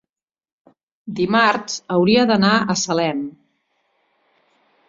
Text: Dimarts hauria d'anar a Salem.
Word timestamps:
Dimarts 1.19 1.77
hauria 1.97 2.25
d'anar 2.31 2.57
a 2.75 2.79
Salem. 2.85 3.23